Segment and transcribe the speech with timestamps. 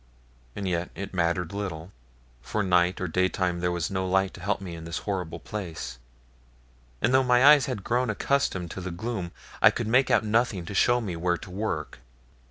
[0.55, 1.91] And yet it mattered little,
[2.41, 5.99] for night or daytime there was no light to help me in this horrible place;
[7.03, 10.65] and though my eyes had grown accustomed to the gloom, I could make out nothing
[10.65, 11.99] to show me where to work.